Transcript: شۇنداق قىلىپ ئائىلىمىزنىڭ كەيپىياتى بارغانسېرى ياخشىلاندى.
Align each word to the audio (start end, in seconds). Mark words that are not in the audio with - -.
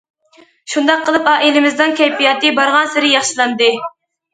شۇنداق 0.73 1.03
قىلىپ 1.11 1.29
ئائىلىمىزنىڭ 1.35 1.95
كەيپىياتى 2.03 2.55
بارغانسېرى 2.59 3.17
ياخشىلاندى. 3.17 3.75